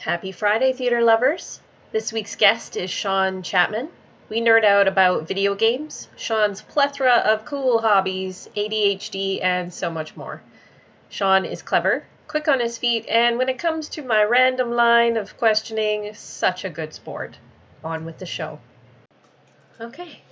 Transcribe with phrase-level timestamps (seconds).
[0.00, 1.60] Happy Friday, theater lovers.
[1.92, 3.90] This week's guest is Shawn Chapman.
[4.30, 10.16] We nerd out about video games, Shawn's plethora of cool hobbies, ADHD, and so much
[10.16, 10.40] more.
[11.10, 15.18] Shawn is clever, quick on his feet, and when it comes to my random line
[15.18, 17.36] of questioning, such a good sport.
[17.84, 18.58] On with the show.
[19.78, 20.22] Okay,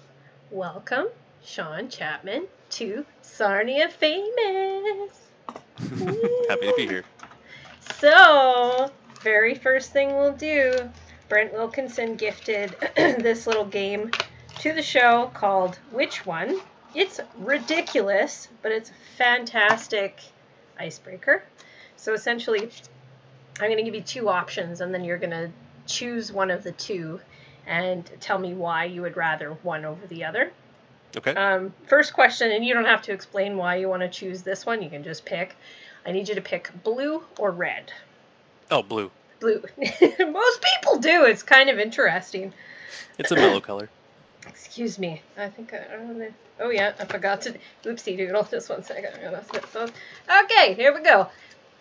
[0.50, 1.08] welcome,
[1.44, 5.26] Shawn Chapman, to Sarnia Famous.
[6.48, 7.04] Happy to be here.
[7.96, 8.90] So,
[9.20, 10.90] very first thing we'll do,
[11.28, 14.10] Brent Wilkinson gifted this little game
[14.60, 16.60] to the show called Which One?
[16.94, 20.20] It's ridiculous, but it's a fantastic
[20.78, 21.42] icebreaker.
[21.96, 22.70] So essentially,
[23.60, 25.50] I'm going to give you two options, and then you're going to
[25.86, 27.20] choose one of the two
[27.66, 30.52] and tell me why you would rather one over the other.
[31.16, 31.34] Okay.
[31.34, 34.64] Um, first question, and you don't have to explain why you want to choose this
[34.64, 35.54] one, you can just pick.
[36.06, 37.92] I need you to pick blue or red.
[38.70, 39.10] Oh, blue.
[39.40, 39.62] Blue.
[39.78, 41.24] Most people do.
[41.24, 42.52] It's kind of interesting.
[43.18, 43.88] It's a mellow color.
[44.46, 45.22] Excuse me.
[45.36, 46.32] I think I, I don't know.
[46.60, 47.54] Oh yeah, I forgot to.
[47.84, 48.44] Oopsie doodle.
[48.50, 49.10] Just one second.
[49.14, 49.90] I'm gonna skip those.
[50.44, 51.28] Okay, here we go.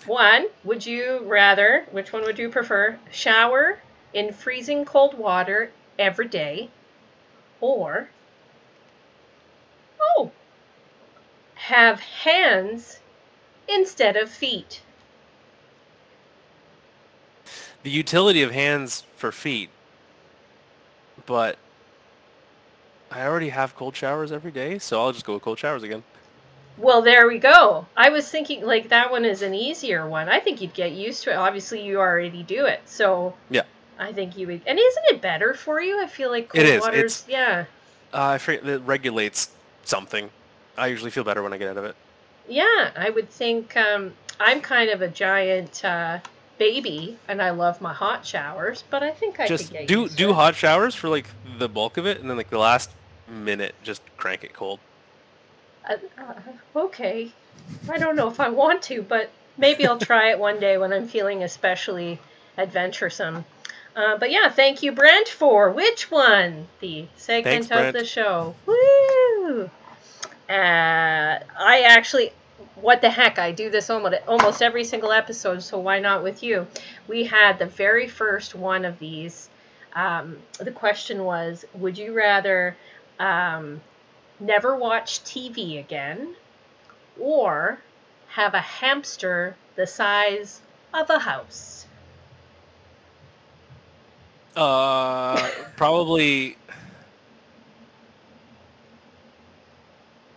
[0.06, 0.48] One.
[0.64, 1.86] Would you rather?
[1.92, 2.98] Which one would you prefer?
[3.12, 3.80] Shower
[4.14, 6.70] in freezing cold water every day,
[7.62, 8.10] or
[10.00, 10.32] oh,
[11.56, 13.00] have hands
[13.68, 14.82] instead of feet.
[17.88, 19.70] The utility of hands for feet,
[21.26, 21.58] but
[23.10, 26.04] I already have cold showers every day, so I'll just go with cold showers again.
[26.78, 27.86] Well, there we go.
[27.96, 30.28] I was thinking like that one is an easier one.
[30.28, 31.36] I think you'd get used to it.
[31.36, 33.62] Obviously, you already do it, so Yeah.
[33.98, 34.62] I think you would.
[34.68, 35.98] And isn't it better for you?
[36.04, 36.82] I feel like cold It is.
[36.82, 37.64] water's yeah,
[38.14, 39.52] Uh, I forget it regulates
[39.86, 40.30] something.
[40.78, 41.96] I usually feel better when I get out of it.
[42.50, 42.92] yeah.
[42.98, 46.20] I would think um, I'm kind of a giant uh,
[46.58, 50.10] baby, and I love my hot showers, but I think I just could get do
[50.10, 50.34] do it.
[50.34, 51.28] hot showers for like
[51.58, 52.90] the bulk of it, and then like the last
[53.28, 54.80] minute, just crank it cold.
[55.88, 56.34] Uh, uh,
[56.76, 57.32] okay.
[57.90, 60.94] I don't know if I want to, but maybe I'll try it one day when
[60.94, 62.20] I'm feeling especially
[62.58, 63.46] adventuresome.
[63.96, 66.68] Uh, but yeah, thank you, Brent, for which one?
[66.82, 67.98] The segment Thanks, of Brent.
[67.98, 68.56] the show.
[68.68, 69.70] Woo!
[70.50, 72.32] Uh, I actually,
[72.76, 73.40] what the heck?
[73.40, 76.68] I do this almost every single episode, so why not with you?
[77.08, 79.50] We had the very first one of these.
[79.94, 82.76] Um, the question was, would you rather
[83.20, 83.82] um,
[84.40, 86.36] never watch TV again,
[87.20, 87.80] or
[88.30, 90.62] have a hamster the size
[90.94, 91.86] of a house.
[94.56, 96.58] Uh, probably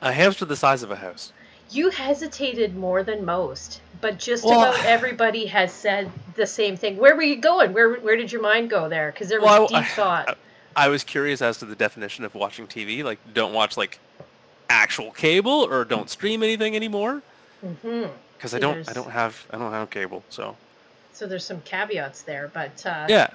[0.03, 1.33] a hamster the size of a house.
[1.71, 6.97] You hesitated more than most, but just Well- about everybody has said the same thing.
[6.97, 7.73] Where were you going?
[7.73, 9.13] Where where did your mind go there?
[9.13, 10.39] Because there was Well, deep I- thought.
[10.77, 13.03] I was curious as to the definition of watching TV.
[13.03, 13.99] Like, don't watch like
[14.69, 17.23] actual cable or don't stream anything anymore.
[17.61, 20.23] Because I don't, I don't have, I don't have cable.
[20.31, 20.57] So
[21.13, 23.29] So there's some caveats there, but uh, yeah,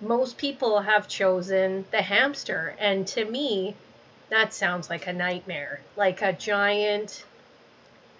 [0.00, 3.74] most people have chosen the hamster, and to me,
[4.28, 5.80] that sounds like a nightmare.
[5.96, 7.24] Like a giant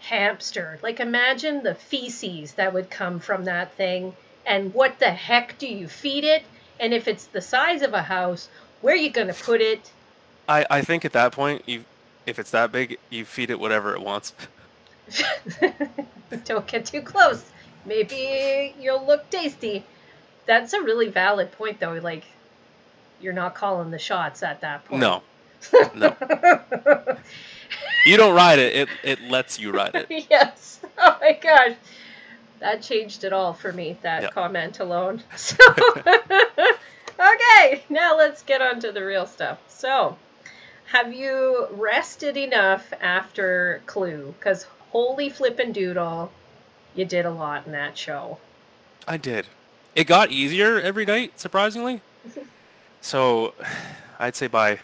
[0.03, 0.79] hamster.
[0.83, 4.15] Like imagine the feces that would come from that thing,
[4.47, 6.43] and what the heck do you feed it?
[6.81, 8.49] And if it's the size of a house,
[8.81, 9.91] where are you gonna put it?
[10.49, 11.85] I, I think at that point, you,
[12.27, 14.35] if it's that big, you feed it whatever it wants.
[16.45, 17.45] Don't get too close.
[17.87, 19.85] Maybe you'll look tasty.
[20.47, 21.93] That's a really valid point, though.
[21.93, 22.25] Like,
[23.21, 25.01] you're not calling the shots at that point.
[25.01, 25.23] No,
[25.95, 26.17] no,
[28.07, 28.75] you don't ride it.
[28.77, 30.07] It, it lets you ride it.
[30.31, 30.81] yes.
[30.99, 31.77] Oh my gosh.
[32.61, 34.35] That changed it all for me, that Yep.
[34.35, 35.23] comment alone.
[35.37, 35.57] So,
[37.19, 39.59] okay, now let's get on to the real stuff.
[39.69, 40.17] So,
[40.87, 44.35] have you rested enough after Clue?
[44.39, 46.31] Because holy flippin' doodle,
[46.95, 48.39] you did a lot in that show.
[49.09, 49.47] I did.
[49.95, 52.01] It got easier every night, surprisingly.
[53.01, 53.55] so,
[54.21, 54.79] I'd say by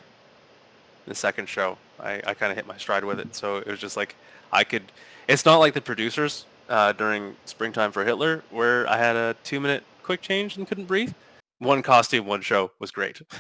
[1.09, 3.35] the second show, I, I kind of hit my stride with it.
[3.35, 4.15] So it was just like
[4.53, 4.83] I could.
[5.27, 9.85] It's not like the producers uh, during Springtime for Hitler, where I had a two-minute
[10.03, 11.13] quick change and couldn't breathe.
[11.59, 13.21] One costume, one show was great.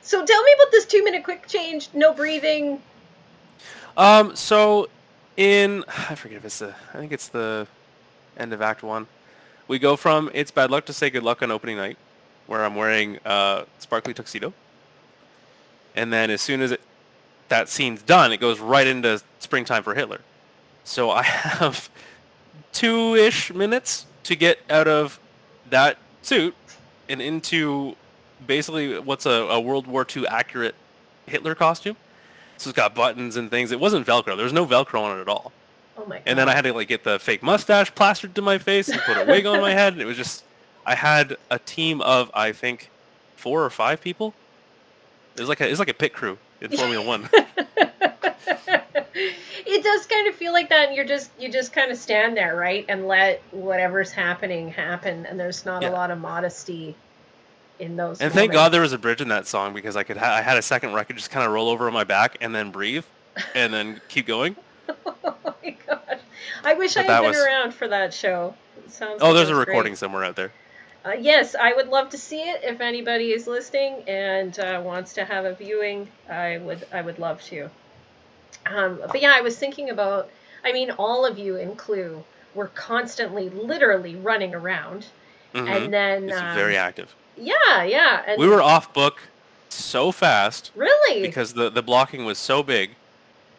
[0.00, 2.80] So, tell me about this two minute quick change, no breathing.
[3.96, 4.88] Um, so
[5.36, 7.66] in I forget if it's the I think it's the
[8.36, 9.06] end of Act One.
[9.68, 11.96] We go from it's bad luck to say good luck on opening night,
[12.46, 14.52] where I'm wearing a sparkly tuxedo,
[15.96, 16.80] and then as soon as it
[17.48, 20.20] that scene's done, it goes right into springtime for Hitler.
[20.84, 21.88] So I have
[22.72, 25.18] two-ish minutes to get out of
[25.70, 26.54] that suit
[27.08, 27.96] and into
[28.46, 30.74] basically what's a, a World War II accurate
[31.26, 31.96] Hitler costume.
[32.56, 33.72] So it's got buttons and things.
[33.72, 34.36] It wasn't Velcro.
[34.36, 35.52] There was no Velcro on it at all.
[35.96, 36.22] Oh my god.
[36.26, 39.00] And then I had to like get the fake mustache plastered to my face and
[39.02, 39.92] put a wig on my head.
[39.92, 40.44] And it was just,
[40.86, 42.90] I had a team of I think
[43.36, 44.34] four or five people.
[45.36, 47.28] It was like a, it was like a pit crew in Formula One.
[49.16, 52.36] it does kind of feel like that and you're just you just kind of stand
[52.36, 55.90] there right and let whatever's happening happen and there's not Yeah.
[55.90, 56.94] a lot of modesty
[57.78, 60.16] in those And thank God there was a bridge in that song because I could
[60.16, 62.04] ha- I had a second where I could just kind of roll over on my
[62.04, 63.04] back and then breathe
[63.54, 64.56] and then keep going.
[65.06, 66.18] oh my god
[66.62, 68.54] i wish But i had been was- around for that show
[68.88, 69.68] sounds Oh, like there's a was great.
[69.68, 70.52] recording somewhere out there.
[71.04, 72.62] Uh, yes, I would love to see it.
[72.64, 77.18] If anybody is listening and uh, wants to have a viewing, I would I would
[77.18, 77.68] love to.
[78.66, 80.30] Um, but yeah, I was thinking about.
[80.64, 82.24] I mean, all of you in Clue
[82.54, 85.04] were constantly, literally running around,
[85.52, 85.68] Mhm.
[85.68, 87.14] and then It's um, very active.
[87.36, 89.20] yeah, yeah, and We were off book
[89.68, 92.90] so fast really because the, the blocking was so big.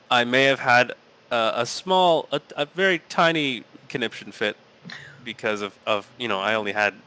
[0.09, 0.93] I may have had
[1.29, 4.55] a, a small, a, a very tiny conniption fit
[5.23, 7.03] because of, of, you know, I only had like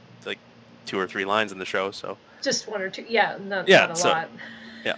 [0.89, 2.17] two or three lines in the show, so.
[2.43, 3.05] just one or two.
[3.09, 4.29] Yeah, not, Yeah, not a so- lot.
[4.85, 4.97] yeah.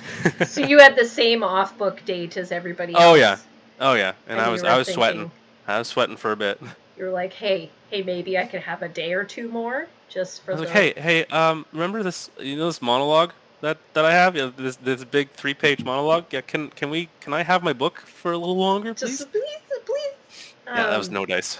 [0.46, 3.04] so you had the same off book date as everybody else.
[3.04, 3.36] Oh, yeah.
[3.78, 5.30] Oh yeah, and, I was I was thinking- sweating.
[5.68, 6.60] I was sweating for a bit.
[6.96, 10.52] You're like, hey, hey, maybe I could have a day or two more just for
[10.52, 10.66] I was the.
[10.74, 12.30] like, hey, hey, um, remember this?
[12.40, 14.34] You know this monologue that that I have?
[14.34, 16.24] Yeah, this this big three page monologue.
[16.30, 17.10] Yeah, can can we?
[17.20, 19.18] Can I have my book for a little longer, please?
[19.18, 19.42] Just please,
[19.84, 20.54] please.
[20.66, 21.58] yeah, that was Um, no dice.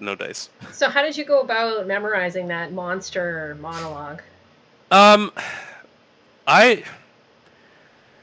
[0.00, 0.48] No dice.
[0.72, 4.20] So how did you go about memorizing that monster monologue?
[4.90, 5.32] Um,
[6.46, 6.84] I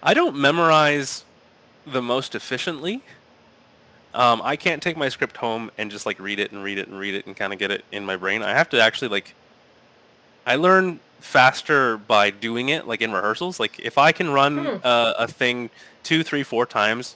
[0.04, 1.24] I don't memorize
[1.86, 3.02] the most efficiently.
[4.14, 6.88] Um, I can't take my script home and just like read it and read it
[6.88, 8.42] and read it and kind of get it in my brain.
[8.44, 9.34] I have to actually like.
[10.46, 13.60] I learn faster by doing it, like in rehearsals.
[13.60, 14.78] Like if I can run Hmm.
[14.84, 15.70] uh, a thing
[16.04, 17.16] two, three, four times,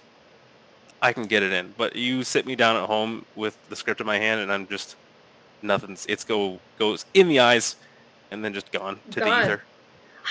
[1.06, 1.74] I can get it in.
[1.78, 4.68] But you sit me down at home with the script in my hand, and I'm
[4.68, 4.96] just
[5.62, 6.06] nothing's.
[6.10, 7.76] It's go goes in the eyes,
[8.32, 9.30] and then just gone to Gone.
[9.30, 9.64] the ether.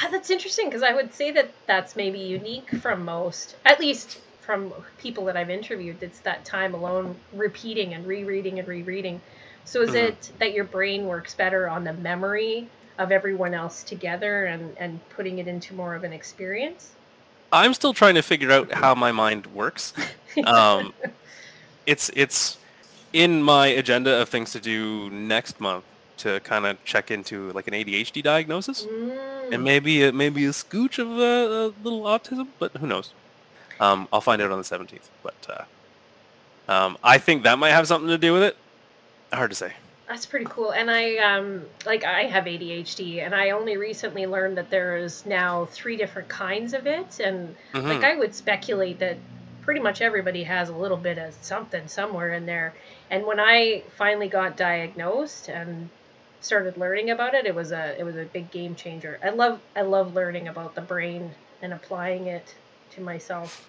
[0.02, 4.18] Ah, that's interesting because I would say that that's maybe unique from most, at least
[4.40, 6.02] from people that I've interviewed.
[6.02, 9.20] It's that time alone, repeating and rereading and rereading.
[9.64, 10.08] So is Mhm.
[10.08, 12.68] it that your brain works better on the memory
[12.98, 16.90] of everyone else together and and putting it into more of an experience?
[17.52, 19.92] I'm still trying to figure out how my mind works.
[20.44, 20.92] Um,
[21.86, 22.58] it's it's
[23.12, 25.84] in my agenda of things to do next month
[26.16, 29.52] to kind of check into like an ADHD diagnosis Mm.
[29.52, 33.12] and maybe a, maybe a scooch of a, a little autism, but who knows?
[33.78, 35.08] Um, I'll find out on the 17th.
[35.22, 35.66] But
[36.68, 38.56] uh, um, I think that might have something to do with it.
[39.32, 39.72] Hard to say.
[40.08, 40.72] That's pretty cool.
[40.72, 45.24] And I um like I have ADHD and I only recently learned that there is
[45.24, 47.88] now three different kinds of it and Mhm.
[47.88, 49.16] like I would speculate that
[49.62, 52.74] pretty much everybody has a little bit of something somewhere in there.
[53.10, 55.88] And when I finally got diagnosed and
[56.42, 59.18] started learning about it, it was a it was a big game changer.
[59.24, 62.54] I love I love learning about the brain and applying it
[62.90, 63.66] to myself.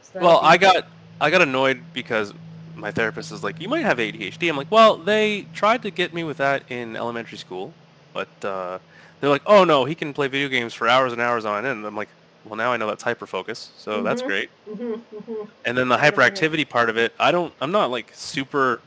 [0.00, 0.88] So Well, I got
[1.20, 2.32] I got annoyed because
[2.76, 6.14] my therapist is like, "You might have ADHD." I'm like, "Well, they tried to get
[6.14, 7.78] me with that in elementary school,
[8.14, 8.80] but uh,
[9.20, 11.78] they're like, "Oh no, he can play video games for hours and hours on end."
[11.78, 12.10] And I'm like,
[12.44, 14.26] "Well, now I know that's hyperfocus, so that's Mhm.
[14.28, 15.48] great." Mhm, mhm.
[15.64, 16.50] And then the I don't know.
[16.52, 18.84] hyperactivity part of it, I don't, I'm not like super,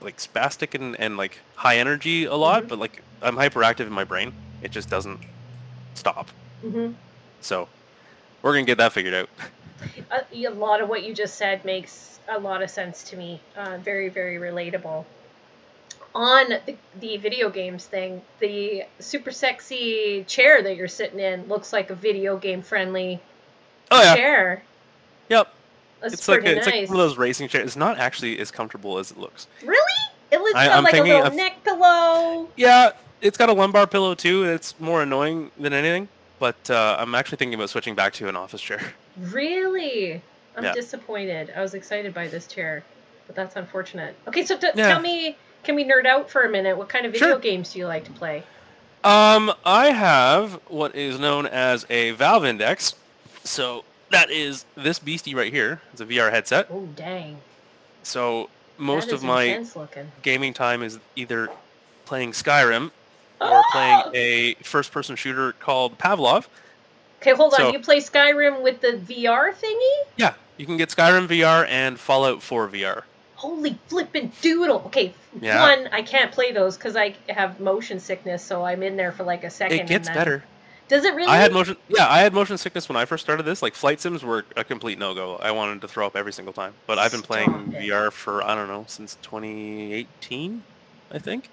[0.00, 2.68] like spastic and, and like high energy a lot, Mhm.
[2.68, 4.34] but like I'm hyperactive in my brain.
[4.60, 5.20] It just doesn't
[5.96, 6.32] stop.
[7.40, 7.70] So
[8.42, 9.30] we're gonna get that figured out.
[10.10, 13.40] a, a lot of what you just said makes a lot of sense to me.
[13.56, 15.04] Uh, very, very relatable.
[16.14, 21.72] On the, the video games thing, the super sexy chair that you're sitting in looks
[21.72, 23.20] like a video game friendly
[23.90, 24.62] Oh yeah, chair.
[25.28, 25.52] yep.
[26.00, 26.82] That's It's like a, it's nice.
[26.82, 27.64] like one of those racing chairs.
[27.66, 29.48] It's not actually as comfortable as it looks.
[29.64, 29.80] Really?
[30.30, 32.48] It looks I- like a little of- neck pillow.
[32.56, 32.90] Yeah,
[33.20, 36.08] it's got a lumbar pillow too, it's more annoying than anything.
[36.44, 38.78] But uh, I'm actually thinking about switching back to an office chair.
[39.16, 40.20] Really?
[40.54, 40.74] I'm Yeah.
[40.74, 41.50] disappointed.
[41.56, 42.84] I was excited by this chair,
[43.26, 44.14] but that's unfortunate.
[44.28, 44.88] Okay, so t- Yeah.
[44.88, 46.76] tell me, can we nerd out for a minute?
[46.76, 47.38] What kind of video Sure.
[47.38, 48.42] games do you like to play?
[49.04, 52.94] Um, I have what is known as a Valve Index.
[53.44, 55.80] So that is this beastie right here.
[55.92, 56.66] It's a VR headset.
[56.70, 57.38] Oh, dang.
[58.02, 59.64] So most of my
[60.20, 61.48] gaming time is either
[62.04, 62.90] playing Skyrim
[63.40, 66.46] or playing a first-person shooter called Pavlov.
[67.20, 67.58] Okay, hold on.
[67.60, 70.06] So- you play Skyrim with the VR thingy?
[70.16, 73.02] Yeah, you can get Skyrim VR and Fallout 4 VR.
[73.36, 74.82] holy flippin' doodle.
[74.86, 75.60] Okay, Yeah.
[75.60, 79.22] one, I can't play those because I have motion sickness, so I'm in there for
[79.24, 79.80] like a second.
[79.80, 80.44] It gets better.
[80.88, 81.28] Does it really?
[81.28, 81.76] I had motion.
[81.88, 83.62] Yeah, I had motion sickness when I first started this.
[83.62, 85.36] Like flight sims were a complete no go.
[85.36, 86.74] I wanted to throw up every single time.
[86.86, 87.82] But I've been playing it.
[87.82, 90.62] VR for I don't know since 2018,
[91.10, 91.48] I think,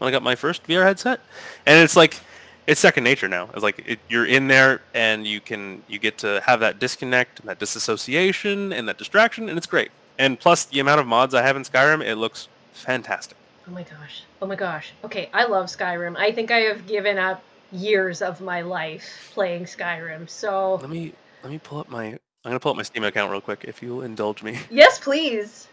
[0.00, 1.20] when I got my first VR headset,
[1.66, 2.18] and it's like
[2.66, 3.50] it's second nature now.
[3.52, 7.40] It's like it, you're in there and you can you get to have that disconnect
[7.40, 9.90] and that disassociation and that distraction, and it's great.
[10.18, 13.36] And plus the amount of mods I have in Skyrim, it looks fantastic.
[13.68, 14.22] Oh my gosh.
[14.40, 14.92] Oh my gosh.
[15.04, 16.16] Okay, I love Skyrim.
[16.16, 17.42] I think I have given up
[17.72, 20.28] years of my life playing Skyrim.
[20.28, 22.06] So, Let me let me pull up my.
[22.06, 22.18] I'm
[22.52, 24.58] gonna pull up my Steam account real quick if you'll indulge me.
[24.70, 25.68] yes, please.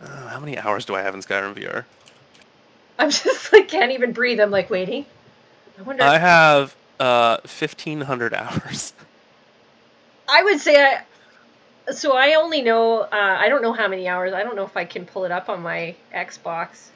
[0.00, 1.84] Uh, how many hours do I have in Skyrim VR?
[2.98, 4.40] I'm just like can't even breathe.
[4.40, 5.06] I'm like waiting.
[5.78, 6.02] I wonder.
[6.02, 8.92] I have uh 1500 hours.
[10.28, 11.02] I would say I.
[11.92, 13.00] So I only know.
[13.00, 14.32] Uh, I don't know how many hours.
[14.32, 16.88] I don't know if I can pull it up on my Xbox.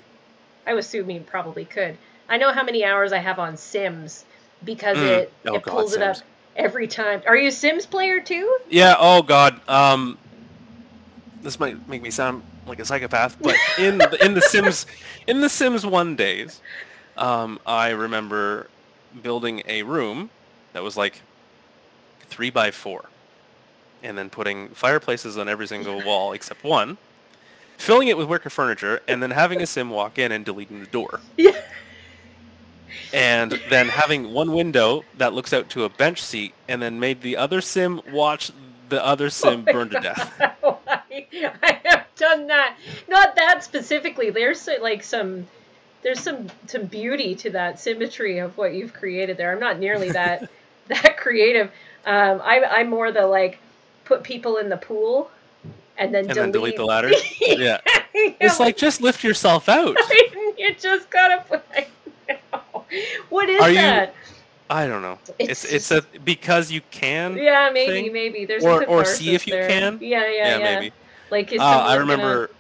[0.67, 1.97] I assume you probably could.
[2.29, 4.25] I know how many hours I have on Sims
[4.65, 5.19] because Mm.
[5.19, 6.19] it Oh it God, pulls it up
[6.57, 7.23] every time.
[7.27, 8.59] Are you a Sims player too?
[8.71, 8.97] Yeah.
[8.99, 9.61] Oh God.
[9.69, 10.19] Um,
[11.43, 14.87] this might make me sound like a psychopath, but in the, in the Sims
[15.27, 16.61] in the Sims One days,
[17.17, 18.69] um, I remember
[19.23, 20.31] building a room
[20.73, 21.21] that was like
[22.29, 23.07] three by four,
[24.03, 26.97] and then putting fireplaces on every single wall except one,
[27.77, 30.87] filling it with wicker furniture, and then having a Sim walk in and deleting the
[30.87, 31.21] door.
[31.37, 31.61] Yeah.
[33.13, 37.23] and then having one window that looks out to a bench seat, and then made
[37.23, 38.51] the other sim watch
[38.89, 40.41] the other sim Oh burn to death.
[41.63, 42.77] I, have done that.
[43.09, 44.31] Not that specifically.
[44.31, 45.47] There's like some
[46.03, 49.53] there's some some beauty to that symmetry of what you've created there.
[49.53, 50.49] I'm not nearly that
[50.89, 51.71] that creative.
[52.07, 53.59] Um, I I'm more the like
[54.05, 55.31] put people in the pool
[55.99, 56.37] and then And delete.
[56.37, 57.11] then delete the ladder.
[57.41, 57.79] Yeah,
[58.15, 59.97] Yeah, it's like just lift yourself out.
[60.57, 61.63] you just gotta put.
[61.75, 61.89] I
[62.53, 62.85] know.
[63.29, 64.15] What is Are you- that?
[64.71, 65.19] I don't know.
[65.39, 67.37] It's It's it's a because you can.
[67.39, 68.13] Yeah, maybe, thing?
[68.13, 68.45] maybe.
[68.45, 69.67] There's Or- or see if you there.
[69.67, 69.99] can?
[70.01, 70.75] Yeah, yeah, yeah.
[70.81, 70.93] maybe.
[71.31, 72.51] Like, is Uh, I someone gonna- remember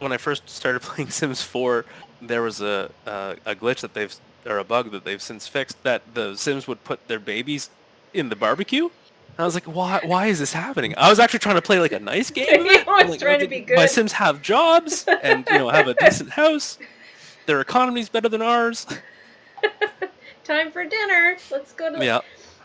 [0.00, 1.84] when I first started playing Sims 4,
[2.22, 4.14] there was a, a a glitch that they've
[4.46, 7.70] or a bug that they've since fixed that the Sims would put their babies
[8.14, 8.84] in the barbecue.
[8.84, 10.94] And I was like, why why is this happening?
[10.96, 12.46] I was actually trying to play like a nice game.
[12.66, 13.86] I was like, trying to "Okay, be My.
[13.86, 16.78] Sims have jobs and you know have a decent house.
[17.46, 18.86] Their economy's better than ours.
[20.44, 21.36] time for dinner.
[21.50, 21.98] Let's go to.
[21.98, 22.04] The...
[22.04, 22.20] Yeah.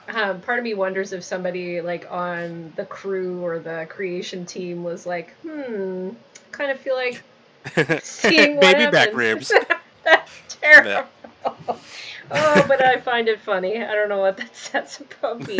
[0.07, 4.83] Um, part of me wonders if somebody like on the crew or the creation team
[4.83, 6.11] was like, hmm,
[6.51, 7.23] kind of feel like
[8.03, 9.51] seeing what Baby back ribs.
[10.03, 10.31] That's
[10.61, 11.09] terrible.
[11.45, 13.83] oh, but I find it funny.
[13.83, 15.59] I don't know what that says about me.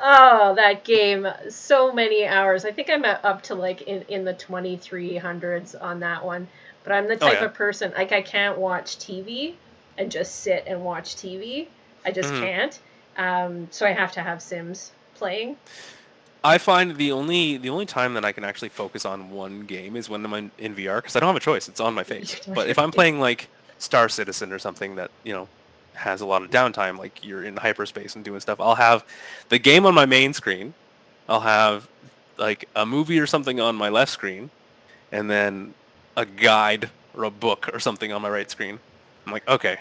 [0.00, 1.26] Oh, that game!
[1.48, 2.64] So many hours.
[2.64, 6.48] I think I'm up to like in, in the 2300s on that one.
[6.82, 7.44] But I'm the Oh, type yeah.
[7.46, 9.54] of person like I can't watch TV
[9.96, 11.68] and just sit and watch TV.
[12.04, 12.40] I just Mhm.
[12.40, 12.80] can't.
[13.16, 15.56] Um, so I have to have Sims playing.
[16.44, 19.94] I find the only the only time that I can actually focus on one game
[19.94, 21.68] is when I'm in, in VR because I don't have a choice.
[21.68, 22.40] It's on my face.
[22.48, 25.46] But if I'm playing like Star Citizen or something that you know
[25.94, 29.04] has a lot of downtime, like you're in hyperspace and doing stuff, I'll have
[29.50, 30.74] the game on my main screen.
[31.28, 31.86] I'll have
[32.38, 34.50] like a movie or something on my left screen,
[35.12, 35.74] and then
[36.16, 38.80] a guide or a book or something on my right screen.
[39.26, 39.78] I'm like, okay,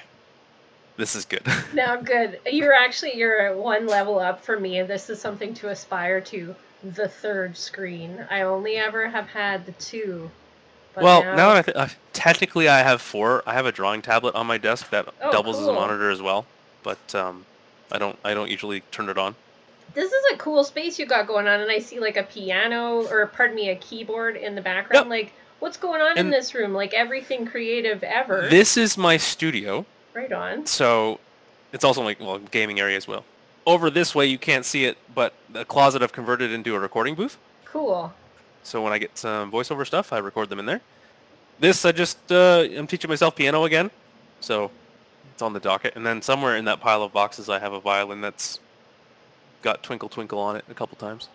[1.01, 1.41] this is good.
[1.73, 2.39] Now, good.
[2.45, 6.55] You're actually you're one level up for me, and this is something to aspire to.
[6.83, 8.25] The third screen.
[8.29, 10.29] I only ever have had the two.
[10.95, 13.41] Well, now, I th- uh, technically I have four.
[13.45, 16.21] I have a drawing tablet on my desk that Oh, doubles as a monitor as
[16.21, 16.45] well,
[16.83, 17.45] but um,
[17.91, 19.35] I don't I don't usually turn it on.
[19.93, 23.07] this is a cool space you got going on, and I see like a piano
[23.07, 25.05] or pardon me, a keyboard in the background.
[25.05, 25.09] Yep.
[25.09, 26.73] Like, what's going on in this room?
[26.73, 28.47] Like everything creative ever.
[28.49, 30.65] This is my studio, right on.
[30.65, 31.19] so
[31.73, 33.23] it's also like well gaming area as well.
[33.65, 37.15] Over this way you can't see it, but the closet I've converted into a recording
[37.15, 37.37] booth.
[37.65, 38.11] Cool.
[38.63, 40.81] So when I get some voiceover stuff, I record them in there.
[41.59, 43.91] This I just uh, I'm teaching myself piano again,
[44.39, 44.71] so
[45.33, 45.95] it's on the docket.
[45.95, 48.59] And then somewhere in that pile of boxes, I have a violin that's
[49.61, 51.29] got Twinkle Twinkle on it a couple times.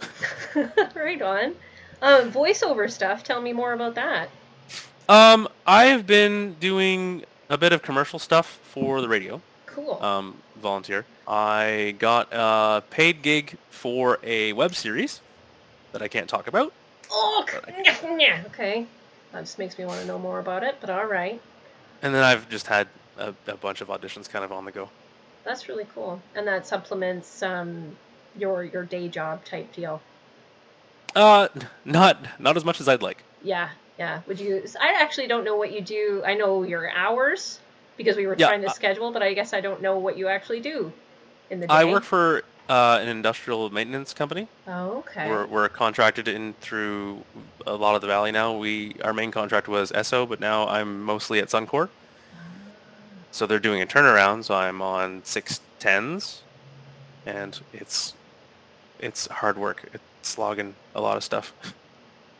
[0.94, 1.54] right on.
[2.02, 3.24] Um, voiceover stuff.
[3.24, 4.28] Tell me more about that.
[5.08, 9.40] Um, I've been doing a bit of commercial stuff for the radio.
[9.66, 10.02] Cool.
[10.02, 11.04] Um, volunteer.
[11.28, 15.20] I got a paid gig for a web series
[15.92, 16.72] that I can't talk about.
[17.10, 17.44] oh,
[18.18, 18.42] yeah.
[18.46, 18.86] Okay.
[19.32, 20.76] That just makes me want to know more about it.
[20.80, 21.40] But all right.
[22.02, 22.88] And then I've just had
[23.18, 24.88] a, a bunch of auditions kind of on the go.
[25.44, 26.20] That's really cool.
[26.34, 27.96] And that supplements um,
[28.36, 30.00] your your day job type deal.
[31.14, 31.48] Uh,
[31.84, 33.22] not not as much as I'd like.
[33.42, 34.20] Yeah, yeah.
[34.26, 34.62] Would you?
[34.80, 36.22] I actually don't know what you do.
[36.24, 37.58] I know your hours
[37.96, 40.28] because we were Yeah, trying to schedule, but I guess I don't know what you
[40.28, 40.92] actually do
[41.50, 41.74] in the day.
[41.74, 44.48] I work for uh, an industrial maintenance company.
[44.66, 45.28] Oh, okay.
[45.28, 47.22] We're, we're contracted in through
[47.66, 48.56] a lot of the valley now.
[48.56, 51.88] We our main contract was Esso, but now I'm mostly at Suncor.
[53.30, 54.44] So they're doing a turnaround.
[54.44, 56.42] So I'm on six tens,
[57.24, 58.14] and it's
[58.98, 59.88] it's hard work.
[59.92, 61.52] It's logging a lot of stuff.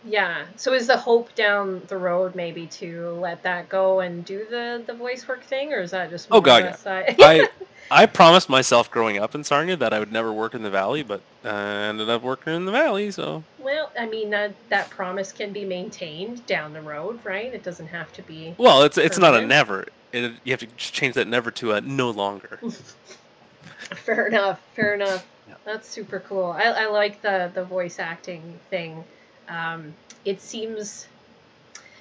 [0.06, 0.46] Yeah.
[0.56, 4.82] So is the hope down the road maybe to let that go and do the
[4.86, 6.76] the voice work thing, or is that just Oh, God, yeah.
[6.76, 7.16] side?
[7.18, 7.48] I
[7.90, 11.02] I promised myself growing up in Sarnia that I would never work in the valley,
[11.02, 13.10] but uh, ended up working in the valley.
[13.10, 17.52] So well, I mean that that promise can be maintained down the road, right?
[17.52, 18.54] It doesn't have to be.
[18.58, 19.86] well, it's it's not a never.
[20.12, 22.60] It, you have to just change that never to a no longer.
[23.78, 24.60] Fair enough.
[24.74, 25.26] Fair enough.
[25.48, 25.54] Yeah.
[25.64, 26.46] That's super cool.
[26.46, 29.04] I, I like the the voice acting thing.
[29.48, 31.06] Um, it seems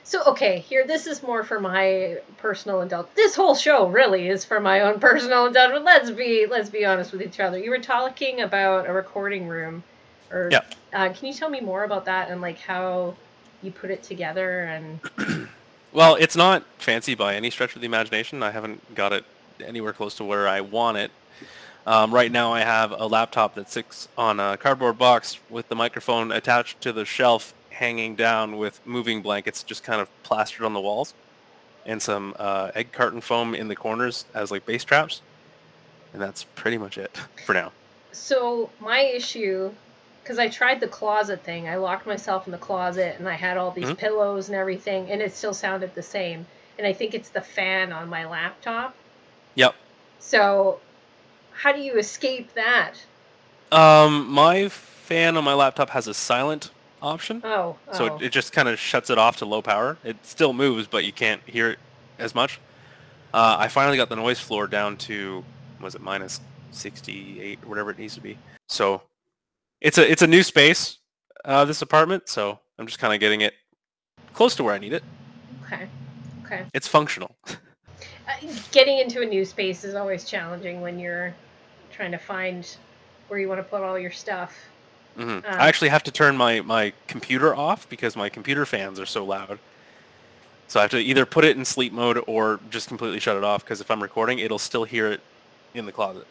[0.04, 0.24] so.
[0.26, 3.16] Okay, here this is more for my personal indulgence.
[3.16, 5.84] This whole show really is for my own personal indulgence.
[5.86, 7.58] Let's be let's be honest with each other.
[7.58, 9.84] You were talking about a recording room,
[10.32, 10.62] or Yeah.
[10.94, 13.16] uh, can you tell me more about that and like how
[13.62, 15.00] you put it together and
[15.94, 18.44] Well, it's not fancy by any stretch of the imagination.
[18.44, 19.24] I haven't got it
[19.66, 21.10] anywhere close to where I want it.
[21.86, 25.76] Um, right now, I have a laptop that sits on a cardboard box with the
[25.76, 30.74] microphone attached to the shelf, hanging down with moving blankets just kind of plastered on
[30.74, 31.14] the walls,
[31.86, 35.22] and some uh, egg carton foam in the corners as like bass traps.
[36.14, 37.16] And that's pretty much it
[37.46, 37.72] for now.
[38.14, 39.70] So my issue,
[40.24, 43.58] because I tried the closet thing, I locked myself in the closet and I had
[43.58, 43.98] all these Mhm.
[43.98, 46.48] pillows and everything, and it still sounded the same.
[46.80, 48.96] And I think it's the fan on my laptop.
[49.56, 49.76] Yep.
[50.20, 50.80] So,
[51.56, 52.94] how do you escape that?
[53.72, 56.72] Um, my fan on my laptop has a silent
[57.02, 57.42] option.
[57.44, 58.16] Oh, So oh.
[58.18, 59.98] it, it just kind of shuts it off to low power.
[60.04, 61.80] It still moves, but you can't hear it
[62.20, 62.60] as much.
[63.34, 65.44] Uh, I finally got the noise floor down to
[65.82, 66.40] was it minus
[66.72, 68.38] 68 or whatever it needs to be.
[68.70, 69.02] So
[69.82, 70.98] it's a it's a new space,
[71.44, 72.30] uh, this apartment.
[72.30, 73.54] So I'm just kind of getting it
[74.34, 75.04] close to where I need it.
[75.66, 75.88] okay,
[76.46, 76.66] okay.
[76.74, 77.36] It's functional.
[78.28, 81.32] Uh, getting into a new space is always challenging when you're
[81.96, 82.76] trying to find
[83.28, 84.54] where you want to put all your stuff.
[85.16, 85.64] hmm Ah.
[85.64, 89.24] I actually have to turn my my computer off because my computer fans are so
[89.26, 89.58] loud.
[90.68, 93.44] So I have to either put it in sleep mode or just completely shut it
[93.44, 95.22] off because if I'm recording, it'll still hear it
[95.76, 96.26] in the closet,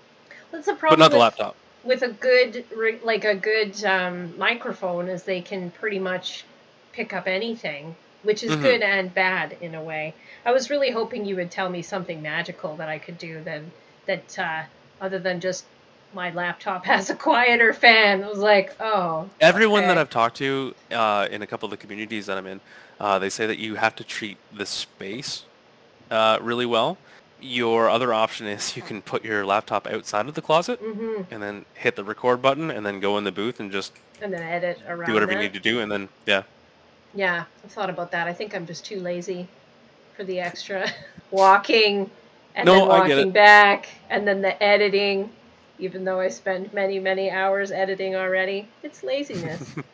[0.50, 1.54] That's the but not the with- laptop.
[1.84, 2.64] with a good
[3.04, 6.44] like a good um, microphone is they can pretty much
[6.92, 8.62] pick up anything which is Mhm.
[8.62, 10.14] good and bad in a way
[10.46, 13.70] i was really hoping you would tell me something magical that i could do then
[14.06, 14.62] that uh,
[15.00, 15.64] other than just
[16.14, 19.98] my laptop has a quieter fan i was like oh Everyone that.
[19.98, 22.60] I've talked to uh, in a couple of the communities that I'm in,
[23.00, 25.44] uh, they say that you have to treat the space
[26.10, 26.96] uh, really well.
[27.40, 31.42] Your other option is you can put your laptop outside of the closet hmm and
[31.42, 34.42] then hit the record button and then go in the booth and just and then
[34.42, 36.42] edit around do whatever you need to do and then yeah.
[37.14, 39.46] yeah i've thought about that i think i'm just too lazy
[40.16, 40.88] for the extra
[41.30, 42.10] walking
[42.54, 45.30] and No, then walking back and then the editing
[45.78, 49.74] even though i spend many many hours editing already it's laziness.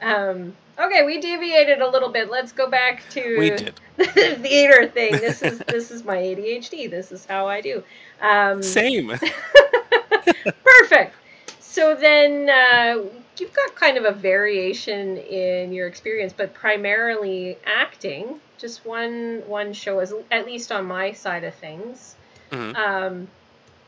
[0.00, 2.30] Um, okay we deviated a little bit.
[2.30, 5.12] Let's go back to the theater thing.
[5.12, 7.82] This is this is my adhd this is how i do.
[8.20, 9.08] Um, Same.
[10.64, 11.14] Perfect.
[11.60, 13.04] So then uh,
[13.40, 18.40] you've got kind of a variation in your experience, but primarily acting.
[18.58, 22.16] Just one one show, is at least on my side of things.
[22.50, 22.76] Mhm.
[22.76, 23.28] Um,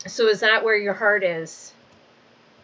[0.07, 1.73] so is that where your heart is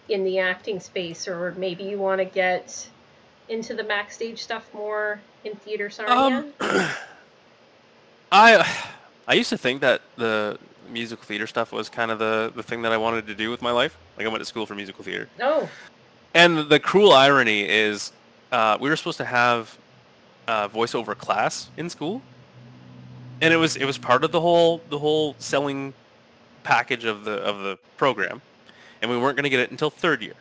[0.09, 2.87] in the acting space, or maybe you want to get
[3.49, 6.38] into the backstage stuff more in theater Sarnia?
[6.38, 6.53] Um,
[8.33, 8.87] I
[9.27, 12.83] I used to think that the musical theater stuff was kind of the the thing
[12.83, 13.96] that I wanted to do with my life.
[14.16, 15.29] Like I went to school for musical theater.
[15.40, 15.68] oh,
[16.37, 18.12] And the cruel irony is,
[18.53, 19.79] uh, we were supposed to have
[20.46, 22.20] uh, voiceover class in school,
[23.40, 25.94] and it was it was part of the whole the whole selling
[26.62, 28.42] package of the of the program,
[29.01, 30.35] and we weren't going to get it until third year.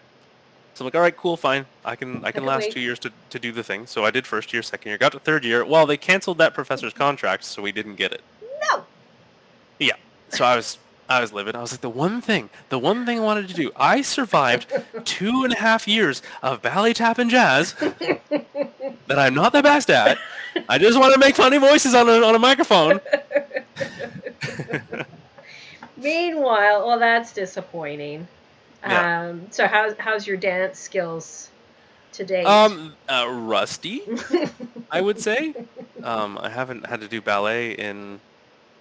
[0.74, 2.74] So I'm like, all right, cool, fine, I can I can last wait.
[2.74, 3.88] two years to, to do the thing.
[3.88, 5.64] So I did first year, second year, got to third year.
[5.64, 8.22] Well, they canceled that professor's contract, so we didn't get it.
[8.70, 8.84] no.
[9.80, 9.96] Yeah.
[10.28, 11.56] So I was I was livid.
[11.56, 13.72] I was like, the one thing, the one thing I wanted to do.
[13.76, 14.72] I survived
[15.06, 19.90] two and a half years of ballet tap and jazz that I'm not the best
[19.90, 20.18] at.
[20.68, 23.00] I just want to make funny voices on a, on a microphone.
[25.98, 28.28] Meanwhile, well, that's disappointing.
[28.84, 29.30] Yeah.
[29.30, 31.50] Um, so how's how's your dance skills
[32.14, 32.46] to date?
[32.46, 34.04] Um, uh, rusty,
[34.92, 35.56] I would say.
[36.04, 38.20] Um, I haven't had to do ballet in,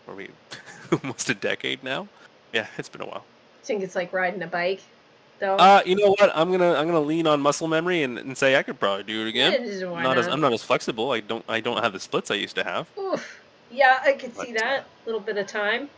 [0.08, 0.28] are we,
[1.02, 2.08] almost a decade now.
[2.52, 3.24] Yeah, it's been a while.
[3.62, 4.80] I think it's like riding a bike,
[5.38, 5.56] though.
[5.56, 6.30] Uh, you know what?
[6.34, 9.26] I'm gonna I'm gonna lean on muscle memory and, and say I could probably do
[9.26, 9.66] it again.
[9.66, 10.28] Yeah, why not as?
[10.28, 11.10] I'm not as flexible.
[11.10, 12.86] I don't I don't have the splits I used to have.
[12.98, 13.40] Oof.
[13.70, 14.80] Yeah, I could see But, uh, that.
[14.80, 15.88] A little bit of time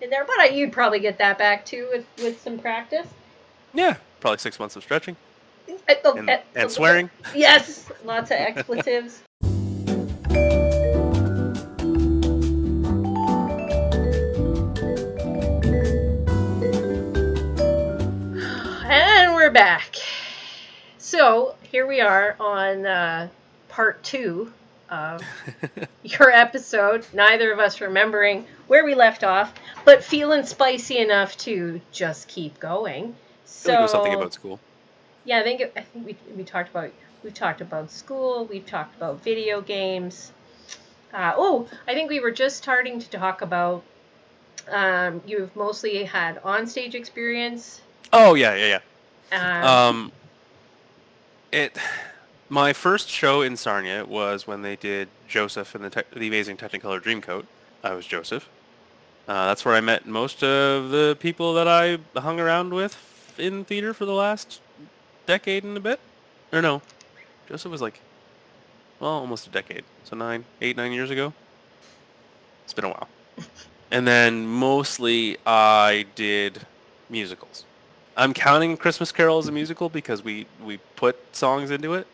[0.00, 3.06] in there, but I, you'd probably get that back too with, with some practice.
[3.72, 5.16] Yeah, probably six months of stretching
[5.68, 7.10] Uh, and, uh, and swearing.
[7.34, 9.22] Yes, lots of expletives.
[19.54, 19.94] Back.
[20.98, 23.28] So here we are on uh,
[23.68, 24.52] part two
[24.90, 25.22] of
[26.02, 27.06] your episode.
[27.12, 32.58] Neither of us remembering where we left off, but feeling spicy enough to just keep
[32.58, 33.14] going.
[33.60, 34.58] I feel like it was So something about school.
[35.24, 36.90] yeah, I think it, I think we, we talked about
[37.22, 40.32] we've talked about school, we've talked about video games.
[41.12, 43.84] Uh, oh, I think we were just starting to talk about.
[44.68, 47.80] Um, you've mostly had on-stage experience.
[48.12, 48.78] Oh yeah, yeah, yeah.
[49.34, 50.12] Um, Um,
[51.52, 51.76] it.
[52.50, 56.56] My first show in Sarnia was when they did Joseph and the, Te- the Amazing
[56.58, 57.46] Technicolor Dreamcoat.
[57.82, 58.48] I was Joseph.
[59.26, 62.96] Uh, that's where I met most of the people that I hung around with
[63.38, 64.60] in theater for the last
[65.26, 65.98] decade and a bit.
[66.52, 66.82] Or no,
[67.48, 68.00] Joseph was like,
[69.00, 69.84] well, almost a decade.
[70.04, 71.32] So nine, eight, nine years ago.
[72.64, 73.08] It's been a while.
[73.90, 76.60] And then mostly I did
[77.08, 77.64] musicals.
[78.16, 82.06] I'm counting Christmas Carol as a musical because we, we put songs into it.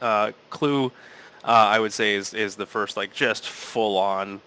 [0.00, 0.86] Uh, Clue,
[1.44, 4.40] uh, I would say, is, is the first like just full on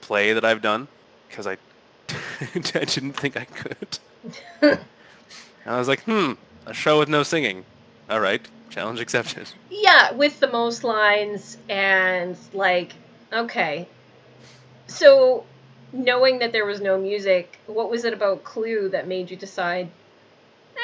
[0.00, 0.86] play that I've done
[1.28, 1.56] because I,
[2.54, 3.98] I didn't think I could.
[5.66, 6.32] I was like, hmm,
[6.66, 7.64] a show with no singing.
[8.10, 9.48] All right, challenge accepted.
[9.70, 12.92] yeah, with the most lines and like
[13.32, 13.88] okay.
[14.88, 15.44] So
[15.92, 19.88] knowing that there was no music, what was it about Clue that made you decide,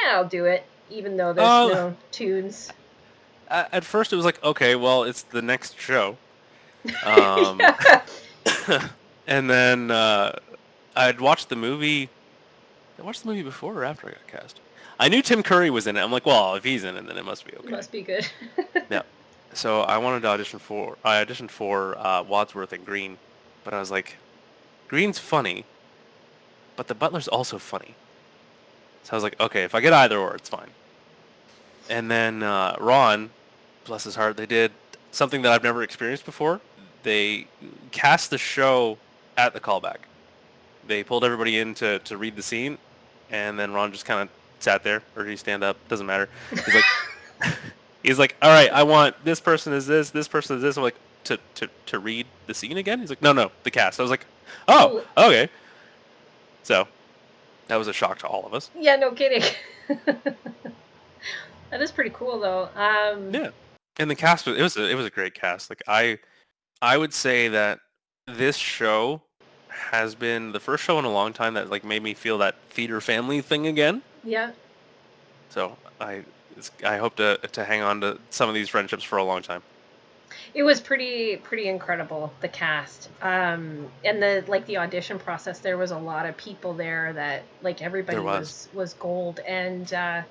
[0.04, 2.70] eh, I'll do it, even though there's Uh, no tunes?
[3.50, 6.16] At first, it was like, okay, well, it's the next show.
[7.04, 7.60] Um,
[9.26, 10.38] and then uh,
[10.96, 12.00] I'd watched the movie.
[12.96, 14.60] Did I watched the movie before or after I got cast?
[15.00, 16.00] I knew Tim Curry was in it.
[16.02, 17.68] I'm like, well, if he's in it, then it must be okay.
[17.68, 18.26] Must be good.
[18.90, 19.02] Yeah.
[19.54, 20.96] So I wanted to audition for.
[21.04, 23.18] I auditioned for uh, Wadsworth and Green,
[23.64, 24.16] but I was like,
[24.88, 25.64] Green's funny,
[26.76, 27.94] but the Butler's also funny.
[29.04, 30.70] So I was like, okay, if I get either or, it's fine.
[31.88, 33.30] And then uh, Ron,
[33.84, 34.72] bless his heart, they did
[35.12, 36.60] something that I've never experienced before.
[37.02, 37.46] They
[37.90, 38.98] cast the show
[39.36, 39.98] at the callback.
[40.86, 42.76] They pulled everybody in to, to read the scene,
[43.30, 44.28] and then Ron just kind of
[44.60, 45.76] sat there, or did he stand up?
[45.88, 46.28] Doesn't matter.
[46.50, 46.84] He's like,
[48.02, 50.76] he's like, all right, I want this person is this, this person is this.
[50.76, 53.00] I'm like, to, to, to read the scene again?
[53.00, 54.00] He's like, no, no, the cast.
[54.00, 54.26] I was like,
[54.66, 55.48] oh, okay.
[56.62, 56.88] So
[57.68, 58.70] that was a shock to all of us.
[58.78, 59.42] yeah, no kidding.
[61.70, 62.68] that is pretty cool though.
[62.74, 63.50] Um, Yeah.
[63.98, 65.70] And the cast was it was a, it was a great cast.
[65.70, 66.18] Like I
[66.80, 67.80] I would say that
[68.26, 69.22] this show
[69.68, 72.56] has been the first show in a long time that like made me feel that
[72.70, 74.02] theater family thing again.
[74.24, 74.52] yeah.
[75.50, 76.22] So I
[76.84, 79.62] I hope to to hang on to some of these friendships for a long time.
[80.54, 83.08] It was pretty pretty incredible the cast.
[83.22, 87.42] Um and the like the audition process there was a lot of people there that
[87.62, 88.40] like everybody was.
[88.40, 88.68] was.
[88.74, 90.22] was gold and uh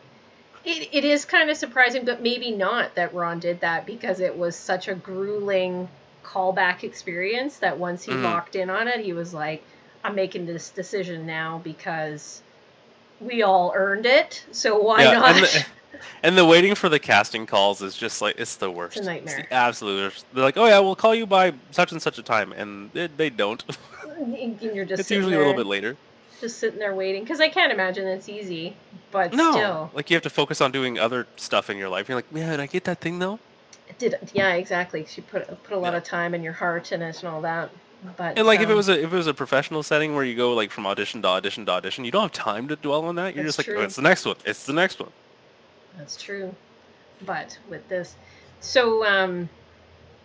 [0.66, 4.38] it, it is kind of surprising but maybe not that Ron did that because it
[4.38, 5.88] was such a grueling
[6.24, 8.24] callback experience that once he Mhm.
[8.24, 9.64] locked in on it he was like
[10.04, 12.42] I'm making this decision now because
[13.20, 15.66] we all earned it so why not
[16.24, 19.02] And the, waiting for the casting calls is just like it's the worst.
[19.04, 19.46] nightmare.
[19.50, 20.26] the absolute worst.
[20.34, 23.08] They're like, "Oh yeah, we'll call you by such and such a time." And they,
[23.08, 23.64] they don't.
[24.18, 25.96] and you're just it's usually a little bit later.
[26.42, 28.76] just sitting there waiting because I can't imagine it's easy,
[29.12, 32.08] but No, still, like you have to focus on doing other stuff in your life.
[32.10, 33.40] You're like, man, did I get that thing though.
[33.90, 35.06] it did yeah, exactly.
[35.08, 35.98] She put put a lot Yeah.
[35.98, 37.70] of time in your heart in it and all that.
[38.16, 40.24] But And like if it um, was a if it was a professional setting where
[40.24, 43.04] you go like from audition to audition to audition, you don't have time to dwell
[43.06, 43.36] on that.
[43.36, 43.78] You're just like, true.
[43.80, 44.36] oh, it's the next one.
[44.46, 45.10] It's the next one.
[45.98, 46.54] That's true.
[47.26, 48.16] But with this,
[48.60, 49.50] so um,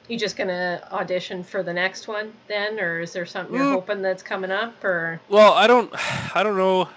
[0.09, 3.73] you just gonna audition for the next one then, or is there something you're Mm.
[3.73, 5.91] hoping that's coming up, or Well, I don't
[6.37, 6.89] I don't know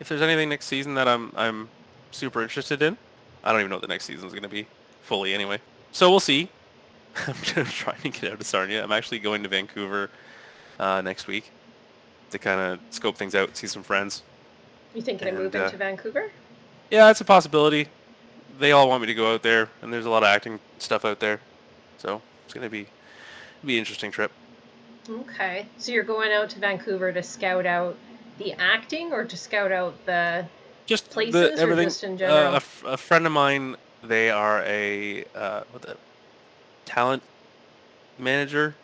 [0.00, 1.68] if there's anything next season that I'm I'm
[2.10, 2.96] super interested in.
[3.44, 4.66] I don't even know what the next season's going to be
[5.02, 5.58] fully anyway.
[5.92, 6.48] So we'll see.
[7.28, 8.82] I'm trying to get out of Sarnia.
[8.82, 10.10] I'm actually going to Vancouver
[10.80, 11.50] uh, next week
[12.30, 14.22] to kind of scope things out, see some friends.
[14.94, 16.30] you thinking of And, moving uh, to Vancouver?
[16.90, 17.86] Yeah, it's a possibility.
[18.58, 21.04] They all want me to go out there, and there's a lot of acting stuff
[21.04, 21.40] out there,
[21.98, 22.86] so it's gonna be
[23.64, 24.30] be an interesting trip.
[25.08, 25.66] Okay.
[25.78, 27.96] So you're going out to Vancouver to scout out
[28.38, 30.46] the acting or to scout out the
[30.86, 31.86] Just places the, or everything.
[31.86, 32.52] just in uh, general?
[32.52, 35.96] a, f- a friend of mine, they are a uh, what the
[36.84, 37.22] talent
[38.18, 38.74] manager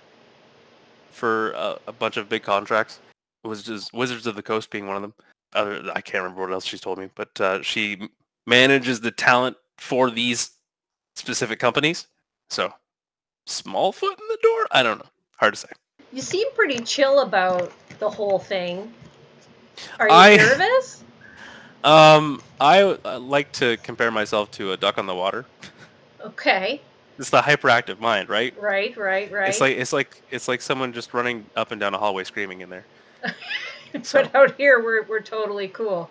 [1.11, 3.01] for a, a bunch of big contracts.
[3.43, 5.15] Was just Wizards of the Coast being one of them.
[5.55, 8.09] Other, I can't remember what else she's told me, but uh, she
[8.47, 10.51] manages the talent for these
[11.17, 12.07] specific companies.
[12.49, 12.73] So,
[13.47, 14.67] small foot in the door.
[14.71, 15.07] I don't know.
[15.37, 15.69] Hard to say.
[16.13, 18.93] you seem pretty chill about the whole thing.
[19.99, 21.05] Are you I- nervous?
[21.83, 25.47] Um, I uh, like to compare myself to a duck on the water.
[26.23, 26.83] Okay.
[27.19, 28.55] It's the hyperactive mind, right?
[28.61, 29.49] Right, right, right.
[29.49, 32.61] It's like it's like it's like someone just running up and down a hallway screaming
[32.61, 32.85] in there.
[34.03, 36.11] so- but out here we're we're totally cool.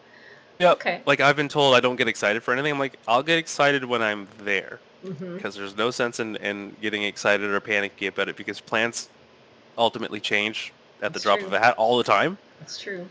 [0.59, 0.73] Yep.
[0.73, 1.01] Okay.
[1.05, 2.73] Like I've been told I don't get excited for anything.
[2.73, 6.75] I'm like I'll get excited when I'm there hmm because there's no sense in, in
[6.81, 9.07] getting excited or panicky about it because plants
[9.77, 11.47] ultimately change at the drop true.
[11.47, 12.37] of a hat all the time.
[12.59, 13.07] That's true.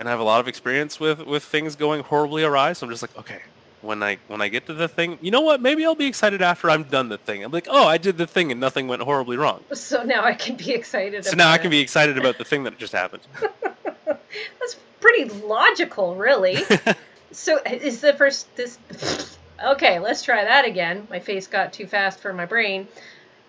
[0.00, 2.72] And I have a lot of experience with with things going horribly awry.
[2.72, 3.40] So I'm just like, okay,
[3.82, 5.60] when I when I get to the thing, you know what?
[5.60, 7.44] Maybe I'll be excited after I'm done the thing.
[7.44, 9.62] I'm like, oh, I did the thing and nothing went horribly wrong.
[9.74, 11.24] So now I can be excited.
[11.24, 13.22] So now I can be excited about the thing that just happened.
[14.58, 16.58] That's pretty logical, really.
[17.32, 18.78] so is the first this?
[19.64, 21.06] Okay, let's try that again.
[21.10, 22.88] My face got too fast for my brain.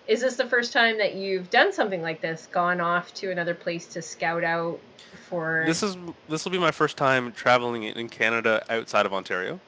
[0.08, 2.48] Is this the first time that you've done something like this?
[2.50, 4.80] Gone off to another place to scout out
[5.28, 5.64] for?
[5.66, 5.96] This is
[6.28, 9.60] this will be my first time traveling in Canada outside of Ontario.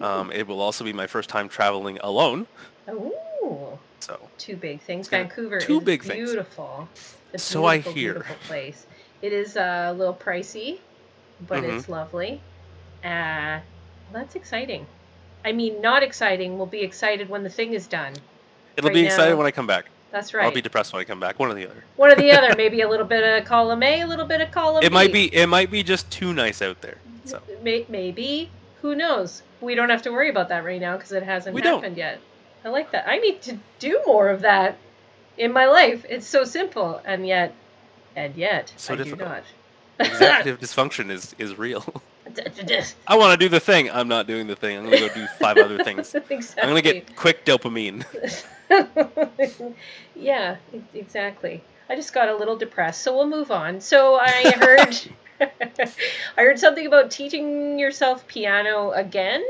[0.00, 2.46] Um, it will also be my first time traveling alone.
[2.90, 5.08] Ooh, So two big things.
[5.08, 6.28] Vancouver two is big things.
[6.30, 6.88] beautiful.
[7.32, 8.24] It's a So I hear.
[8.48, 8.86] Place.
[9.22, 10.78] It is uh, a little pricey,
[11.46, 11.76] but Mhm.
[11.78, 12.40] it's lovely.
[13.04, 13.60] Uh,
[14.12, 14.86] that's exciting.
[15.44, 16.56] I mean, not exciting.
[16.58, 18.14] We'll be excited when the thing is done.
[18.76, 19.86] it'll Right be exciting now- when I come back.
[20.12, 20.44] That's right.
[20.44, 21.38] I'll be depressed when I come back.
[21.38, 21.82] One or the other.
[21.96, 22.54] One or the other.
[22.58, 25.34] Maybe a little bit of column A, a little bit of column It might be
[25.34, 26.98] it might be just too nice out there.
[27.24, 28.50] So maybe.
[28.82, 29.42] Who knows?
[29.60, 31.80] We don't have to worry about that right now because it hasn't We don't.
[31.80, 32.20] happened yet.
[32.64, 33.08] I like that.
[33.08, 34.76] I need to do more of that
[35.38, 36.04] in my life.
[36.08, 37.52] It's so simple, and yet,
[38.16, 39.18] and yet, So I difficult.
[39.20, 39.42] do not.
[40.00, 41.84] executive dysfunction is is real.
[43.06, 43.88] I want to do the thing.
[43.90, 44.76] I'm not doing the thing.
[44.76, 46.14] I'm gonna go do five other things.
[46.14, 48.04] I'm gonna get quick dopamine.
[50.14, 50.56] yeah,
[50.94, 51.62] exactly.
[51.88, 53.80] I just got a little depressed, so we'll move on.
[53.80, 54.98] So I heard,
[56.36, 59.44] I heard something about teaching yourself piano again.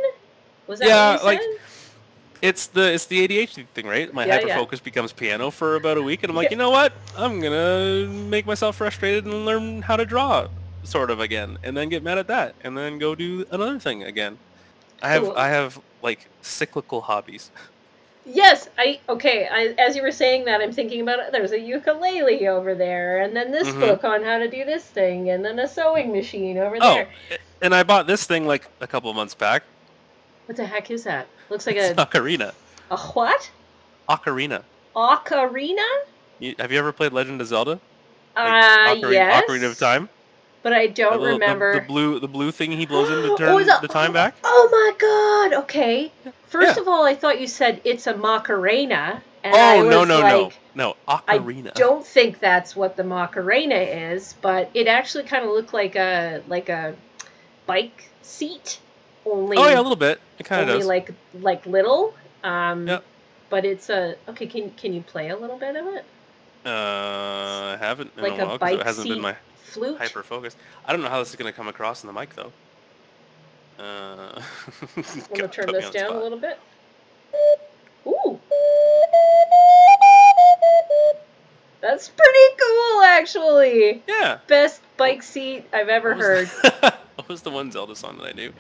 [0.67, 1.61] Was that Yeah, what you like- said?
[2.43, 4.13] It's the it's the ADHD thing, right?
[4.13, 4.57] My Yeah, hyper yeah.
[4.57, 6.93] focus becomes piano for about a week, and I'm like, you know what?
[7.17, 10.49] I'm gonna make myself frustrated and learn how to draw,
[10.85, 14.03] sort of again, and then get mad at that, and then go do another thing
[14.05, 14.39] again.
[15.03, 15.35] I have Cool.
[15.37, 17.51] I have like cyclical hobbies.
[18.25, 19.49] Yes, I okay.
[19.51, 21.33] I, as you were saying that, I'm thinking about it.
[21.33, 23.81] There's a ukulele over there, and then this Mhm.
[23.81, 27.09] book on how to do this thing, and then a sewing machine over Oh, there.
[27.63, 29.63] and I bought this thing like a couple of months back.
[30.47, 31.27] What the heck is that?
[31.51, 32.53] Looks like It's a Ocarina.
[32.91, 33.51] a what?
[34.09, 34.63] Ocarina.
[34.95, 35.87] Ocarina?
[36.39, 37.81] You, have you ever played Legend of Zelda?
[38.37, 38.41] Uh,
[38.95, 39.45] Ocarina, yes.
[39.49, 40.09] Ocarina of Time.
[40.63, 41.75] But I don't little- remember.
[41.75, 44.13] the, blue the blue thing he blows in to Oh, turn is that- the time
[44.13, 44.35] back.
[44.43, 45.63] Oh my god!
[45.65, 46.13] Okay.
[46.49, 46.83] First Yeah.
[46.83, 49.23] of all, I thought you said it's a Macarena.
[49.45, 51.69] And oh I no no like, no no Ocarina.
[51.69, 55.95] I don't think that's what the Macarena is, but it actually kind of looked like
[55.95, 56.97] a like a
[57.67, 58.81] bike seat,
[59.27, 60.21] only Oh yeah, a little bit.
[60.39, 60.87] It kind of does.
[60.87, 61.11] like
[61.41, 62.15] like little.
[62.45, 63.05] Um, Yep.
[63.51, 64.47] But it's a okay.
[64.47, 66.05] Can can you play a little bit of it?
[66.65, 69.99] Uh, I haven't in Like a a while it hasn't been my Flute.
[69.99, 70.57] hyper focus.
[70.85, 72.53] I don't know how this is gonna come across in the mic though.
[73.79, 74.41] Uh,
[74.97, 76.59] I'm gonna turn this down a little bit.
[78.07, 78.41] Ooh.
[81.81, 84.03] That's pretty cool, actually.
[84.09, 84.39] Yeah.
[84.49, 86.47] Best bike seat I've ever What heard.
[86.63, 88.53] the- what was the one Zelda song that I knew?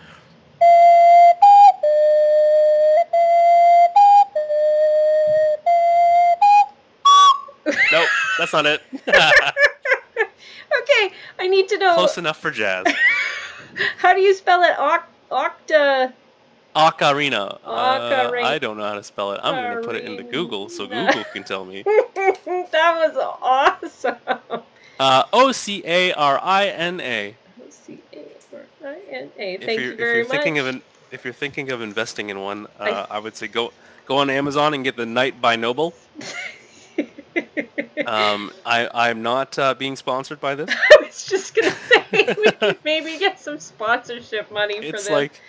[8.01, 8.83] Nope, that's not it.
[9.07, 12.87] okay, I need to know Close enough for jazz.
[13.99, 14.77] how do you spell it?
[14.77, 16.13] Oct- octa.
[16.75, 17.59] Ocarina.
[17.65, 18.45] Uh, Ocarina.
[18.45, 19.41] I don't know how to spell it.
[19.43, 21.83] I'm gonna put it into Google so Google can tell me.
[21.85, 24.17] that was awesome.
[25.01, 27.35] Uh, O C A R I N A.
[27.87, 29.55] C-A-R-I-N-A.
[29.55, 30.61] If Thank you're you if very you're thinking much.
[30.61, 30.83] of an
[31.13, 33.73] if you're thinking of investing in one, I- uh, I would say go
[34.07, 35.95] go on Amazon and get the Knight by Noble.
[38.07, 40.71] Um, I I'm not uh, being sponsored by this.
[40.93, 45.11] I was just gonna say we could maybe get some sponsorship money for It's this.
[45.11, 45.41] like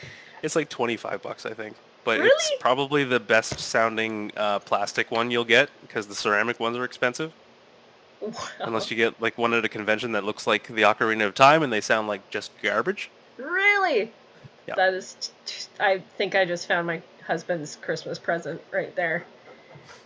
[0.41, 1.75] it's like 25 bucks I think.
[2.03, 6.77] but it's probably the best sounding uh, plastic one you'll get because the ceramic ones
[6.77, 7.31] are expensive.
[8.21, 8.33] Wow.
[8.61, 11.61] Unless you get like one at a convention that looks like the Ocarina of Time
[11.63, 13.11] and they sound like just garbage.
[13.37, 14.11] Really?
[14.67, 14.75] Yeah.
[14.75, 15.15] That is.
[15.21, 19.25] t- t- I think I just found my husband's Christmas present right there,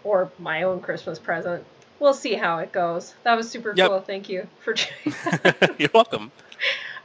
[0.04, 1.64] or my own Christmas present.
[2.00, 3.14] We'll see how it goes.
[3.24, 3.88] That was super Yep.
[3.90, 4.02] cool.
[4.02, 4.74] Thank you for.
[4.74, 4.90] doing
[5.78, 6.32] You're welcome.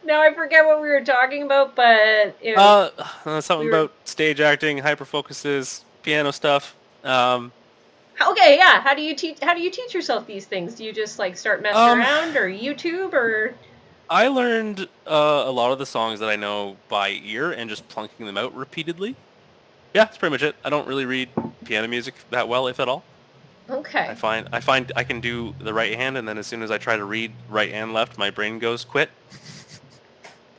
[0.04, 2.90] now I forget what we were talking about, but know, Uh,
[3.26, 6.74] uh, something we were- about stage acting, hyper focuses, piano stuff.
[7.04, 7.52] Um,
[8.26, 8.80] okay, yeah.
[8.80, 9.38] How do you teach?
[9.42, 10.74] How do you teach yourself these things?
[10.74, 13.54] Do you just like start messing Um, around, or YouTube, or
[14.08, 17.86] I learned uh, a lot of the songs that I know by ear and just
[17.88, 19.14] plunking them out repeatedly.
[19.94, 20.54] Yeah, that's pretty much it.
[20.64, 21.28] I don't really read
[21.66, 23.04] piano music that well, if at all.
[23.70, 24.06] okay?
[24.10, 26.70] I find I find I can do the right hand, and then as soon as
[26.70, 29.10] I try to read right and left, my brain goes quit.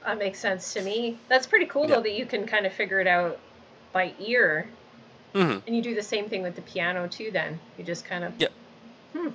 [0.06, 1.18] That makes sense to me.
[1.30, 1.96] That's pretty cool Yeah.
[1.96, 3.40] though that you can kind of figure it out
[3.94, 4.68] by ear.
[5.34, 7.60] hmm And you do the same thing with the piano too then.
[7.78, 8.52] You just kind of Yep.
[9.14, 9.30] Hmm.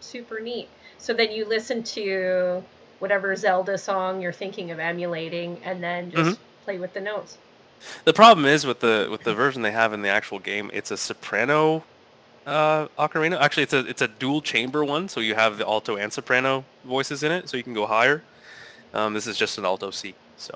[0.00, 0.68] Super neat.
[0.98, 2.62] So then you listen to
[2.98, 6.64] whatever Zelda song you're thinking of emulating and then just Mm-hmm.
[6.64, 7.38] play with the notes.
[8.04, 10.90] The problem is with the with the version they have in the actual game, it's
[10.90, 11.84] a soprano
[12.46, 13.40] uh, ocarina.
[13.40, 16.64] Actually, it's a it's a dual chamber one, so you have the alto and soprano
[16.84, 18.22] voices in it, so you can go higher.
[18.92, 20.54] Um, this is just an alto C, so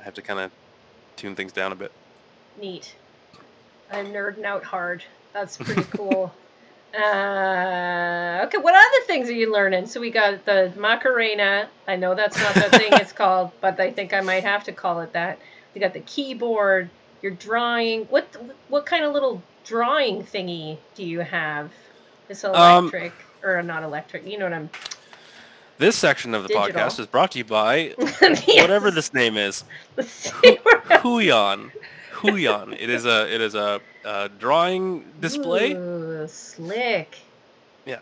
[0.00, 0.50] I have to kind of
[1.16, 1.92] tune things down a bit.
[2.60, 2.94] Neat.
[3.90, 5.02] I'm nerding out hard.
[5.32, 6.32] That's pretty cool.
[6.94, 9.86] Uh, okay, what other things are you learning?
[9.86, 11.68] So we got the Macarena.
[11.86, 14.72] I know that's not the thing it's called, but I think I might have to
[14.72, 15.38] call it that.
[15.78, 16.90] We got the keyboard.
[17.22, 18.06] You're drawing.
[18.06, 18.26] What
[18.68, 21.70] what kind of little drawing thingy do you have?
[22.28, 22.52] It's Um,
[22.88, 23.12] electric
[23.44, 24.26] or not electric?
[24.26, 24.70] You know what I'm.
[25.78, 26.72] This section of the Digital.
[26.72, 28.44] podcast is brought to you by Yes.
[28.60, 29.62] whatever this name is,
[29.96, 31.70] Let's see where- Huion.
[32.12, 32.72] Huion.
[32.76, 35.74] It is a it is a, a drawing display.
[35.74, 37.18] Ooh, slick.
[37.86, 38.00] Yeah.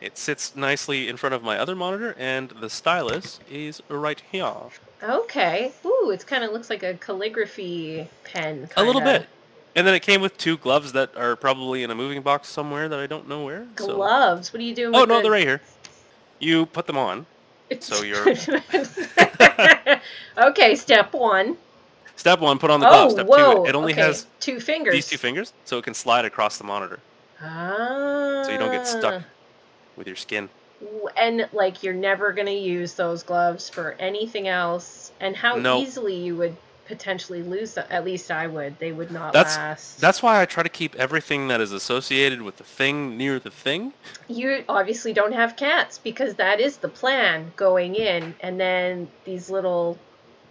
[0.00, 4.52] It sits nicely in front of my other monitor, and the stylus is right here.
[5.02, 5.72] Okay.
[5.84, 8.68] Ooh, it kind of looks like a calligraphy pen.
[8.76, 9.26] A little bit.
[9.76, 12.88] And then it came with two gloves that are probably in a moving box somewhere
[12.88, 13.66] that I don't know where.
[13.76, 14.52] so- Gloves.
[14.52, 14.94] What are you doing?
[14.94, 15.22] Oh no, the...
[15.22, 15.60] they're right here.
[16.40, 17.26] You put them on.
[17.80, 18.36] so you're-
[20.38, 21.56] okay, step one.
[22.16, 23.12] Step one, put on the oh, glove.
[23.12, 23.62] Step whoa.
[23.62, 24.02] two, it only okay.
[24.02, 24.92] has two fingers.
[24.92, 26.98] these two fingers, so it can slide across the monitor
[27.40, 28.42] Ah.
[28.44, 29.22] so you don't get stuck
[29.96, 30.48] with your skin.
[31.16, 35.10] And like you're never gonna use those gloves for anything else.
[35.20, 35.80] And how No.
[35.80, 37.84] easily you would potentially lose them.
[37.90, 38.78] At least I would.
[38.78, 40.00] They would not That's- last.
[40.00, 43.50] That's why I try to keep everything that is associated with the thing near the
[43.50, 43.92] thing.
[44.28, 49.50] You obviously don't have cats because that is the plan going in, and then these
[49.50, 49.98] little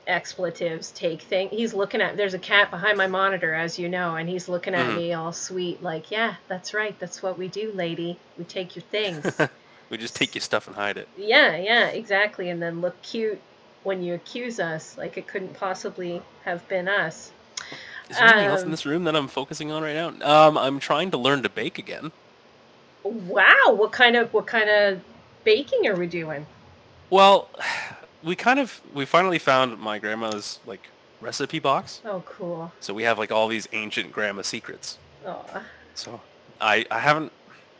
[0.06, 1.50] expletives take thing.
[1.50, 2.16] He's looking at.
[2.18, 4.96] There's a cat behind my monitor, as you know, and he's looking at Mhm.
[4.96, 6.98] me all sweet, like, "Yeah, that's right.
[7.00, 8.18] That's what we do, lady.
[8.38, 9.26] We take your things."
[9.90, 11.10] We just take your stuff and hide it.
[11.18, 13.42] yeah, yeah, exactly, and then look cute
[13.84, 17.32] when you accuse us, like it couldn't possibly have been us.
[18.10, 20.10] Is there anything else in Um, this room that I'm focusing on right now?
[20.22, 22.12] Um, I'm trying to learn to bake again.
[23.04, 25.02] Wow, what kind of what kind of
[25.44, 26.46] baking are we doing?
[27.10, 27.50] Well,
[28.24, 32.04] we kind of we finally found my grandma's like recipe box.
[32.06, 32.72] Oh, cool.
[32.80, 35.00] So we have like all these ancient grandma secrets.
[35.26, 36.22] Oh, So
[36.62, 37.34] I I haven't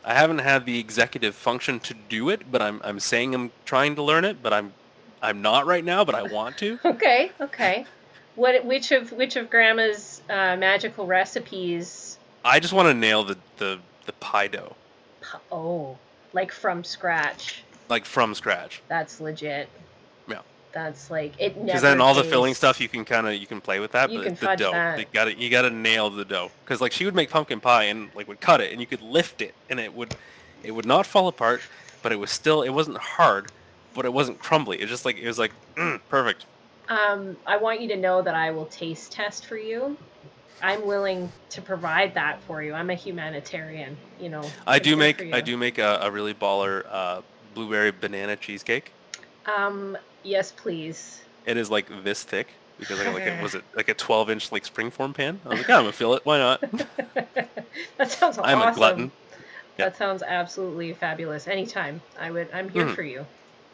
[0.08, 3.96] I haven't had the executive function to do it, but I'm I'm saying I'm trying
[3.96, 4.72] to learn it, but I'm
[5.20, 6.78] I'm not right now, but I want to.
[6.84, 7.84] Okay, okay.
[8.34, 13.36] What which of which of grandma's uh, magical recipes I just want to nail the
[13.58, 14.74] the the pie dough
[15.52, 15.98] oh,
[16.32, 17.62] like from scratch.
[17.90, 18.82] like from scratch.
[18.88, 19.68] That's legit.
[20.78, 23.48] That's like it never Because then all the filling stuff you can kind of you
[23.48, 25.00] can play with that, You but the dough that.
[25.00, 26.52] you got to you got to nail the dough.
[26.64, 29.02] Because like she would make pumpkin pie and like would cut it and you could
[29.02, 30.14] lift it and it would
[30.62, 31.62] it would not fall apart,
[32.00, 33.50] but it was still it wasn't hard,
[33.92, 34.80] but it wasn't crumbly.
[34.80, 36.46] It just like it was like mm, perfect.
[36.88, 39.96] Um, I want you to know that I will taste test for you.
[40.62, 42.72] I'm willing to provide that for you.
[42.72, 44.48] I'm a humanitarian, you know.
[44.64, 47.22] I do make I do make a, a really baller uh,
[47.52, 48.92] blueberry banana cheesecake.
[49.56, 51.20] Um, yes, please.
[51.46, 54.52] It is like this thick because I like a, was it like a 12 inch
[54.52, 55.40] like springform pan?
[55.44, 56.24] I was like, yeah, I'm gonna fill it.
[56.24, 56.60] Why not?
[57.98, 58.72] that sounds I'm awesome.
[58.72, 59.12] a glutton.
[59.78, 59.86] Yeah.
[59.86, 61.46] That sounds absolutely fabulous.
[61.48, 62.48] Anytime, I would.
[62.52, 62.94] I'm here Mhm.
[62.94, 63.24] for you,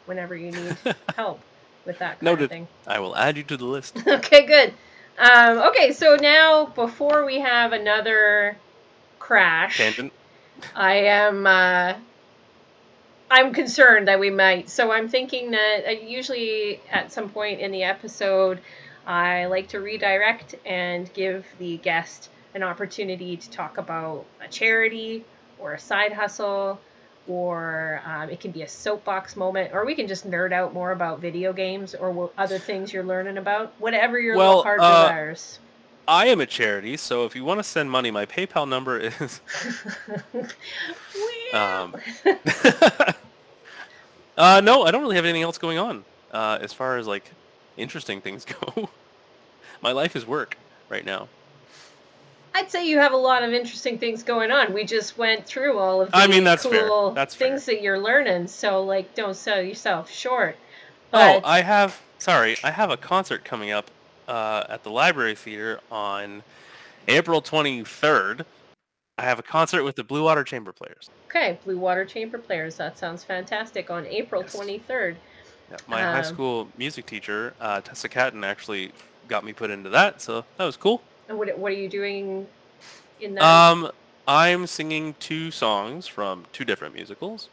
[0.05, 0.77] whenever you need
[1.15, 1.39] help
[1.85, 2.43] with that kind Noted.
[2.45, 2.67] of thing.
[2.87, 4.01] I will add you to the list.
[4.07, 4.73] okay, good.
[5.17, 8.57] Um, okay, so now before we have another
[9.19, 10.11] crash, Tangent.
[10.75, 11.47] I am.
[11.47, 11.95] Uh,
[13.29, 14.69] I'm concerned that we might.
[14.69, 18.59] So I'm thinking that uh, usually at some point in the episode,
[19.05, 25.25] I like to redirect and give the guest an opportunity to talk about a charity
[25.59, 26.79] or a side hustle,
[27.27, 30.91] or um, it can be a soapbox moment, or we can just nerd out more
[30.91, 35.03] about video games or other things you're learning about, whatever your Well, little heart uh,
[35.03, 35.59] desires.
[36.07, 39.41] I am a charity, so if you want to send money, my PayPal number is.
[41.55, 41.95] Um,
[44.37, 47.31] uh, no, I don't really have anything else going on uh, as far as like
[47.77, 48.89] interesting things go.
[49.81, 50.57] my life is work
[50.89, 51.27] right now.
[52.53, 54.73] I'd say you have a lot of interesting things going on.
[54.73, 57.49] We just went through all of the I mean, cool That's fair.
[57.49, 58.47] things that you're learning.
[58.47, 60.55] So like, don't sell yourself short.
[61.11, 62.01] Oh, I have.
[62.17, 63.91] Sorry, I have a concert coming up
[64.27, 66.43] uh, at the Library Theater on
[67.09, 68.45] April 23rd.
[69.17, 71.09] I have a concert with the Blue Water Chamber Players.
[71.35, 72.75] Okay, Blue Water Chamber Players.
[72.77, 73.89] That sounds fantastic.
[73.89, 74.55] On April Yes.
[74.55, 75.15] 23rd.
[75.71, 78.91] Yeah, my high Um, school music teacher, uh, Tessa Catton, actually
[79.27, 81.01] got me put into that, so that was cool.
[81.27, 82.45] And what what are you doing
[83.19, 83.43] in that?
[83.43, 83.91] Um,
[84.27, 87.49] I'm singing two songs from two different musicals.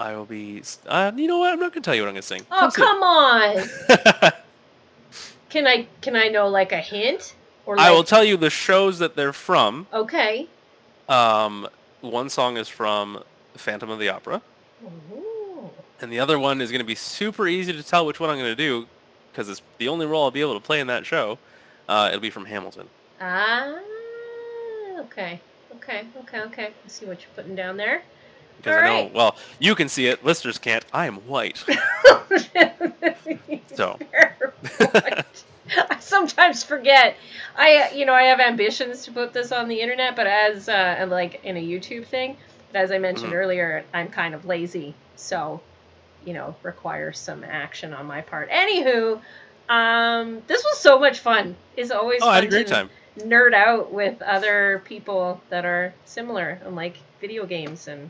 [0.00, 0.62] I will be.
[0.86, 1.52] Uh, you know what?
[1.52, 2.44] I'm not gonna tell you what I'm gonna sing.
[2.50, 2.82] oh see.
[2.82, 4.32] come on!
[5.50, 8.50] Can I can I know like a hint or like I will tell you the
[8.50, 9.86] shows that they're from.
[9.92, 10.48] okay.
[11.08, 11.68] Um,
[12.04, 13.22] one song is from
[13.54, 14.42] Phantom of the Opera,
[14.84, 15.70] Ooh.
[16.00, 18.54] and the other one is gonna be super easy to tell which one I'm gonna
[18.54, 18.86] do,
[19.32, 21.38] because it's the only role I'll be able to play in that show.
[21.88, 22.88] Uh, it'll be from Hamilton.
[23.20, 23.78] Ah,
[24.98, 25.40] okay,
[25.76, 26.66] okay, okay, okay.
[26.66, 28.02] I see what you're putting down there.
[28.58, 30.84] Because I know, well, you can see it, listeners can't.
[30.92, 31.62] I am white.
[33.74, 33.98] So.
[34.80, 35.24] I
[35.98, 37.16] sometimes forget.
[37.56, 41.06] I, you know, I have ambitions to put this on the internet, but as uh,
[41.08, 42.36] like in a YouTube thing,
[42.72, 43.36] but as I mentioned Mhm.
[43.36, 45.60] earlier, I'm kind of lazy, so
[46.24, 48.48] you know, requires some action on my part.
[48.50, 49.20] Anywho,
[49.68, 51.56] um, this was so much fun.
[51.76, 52.90] It's always oh, I had a fun great to time.
[53.18, 58.08] nerd out with other people that are similar and like video games and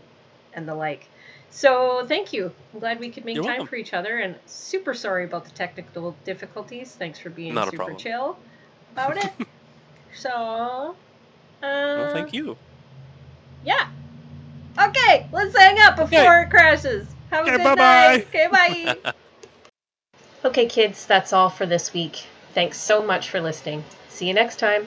[0.54, 1.06] and the like.
[1.50, 2.52] So thank you.
[2.72, 3.68] I'm glad we could make You're time welcome.
[3.68, 6.92] for each other and super sorry about the technical difficulties.
[6.92, 7.96] Thanks for being Not super problem.
[7.96, 8.36] chill
[8.92, 9.32] about it.
[10.14, 10.96] so
[11.62, 12.56] uh Well, thank you.
[13.64, 13.88] Yeah.
[14.78, 17.06] Okay, let's hang up before it crashes.
[17.30, 17.76] Have a Okay, good bye-bye.
[17.76, 18.26] night.
[18.28, 19.12] Okay, bye.
[20.44, 22.24] okay, kids, that's all for this week.
[22.52, 23.84] Thanks so much for listening.
[24.08, 24.86] See you next time.